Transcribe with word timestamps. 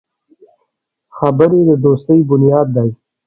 خبرې 1.17 1.59
د 1.69 1.71
دوستي 1.83 2.17
بنیاد 2.29 2.67
دی 2.75 2.89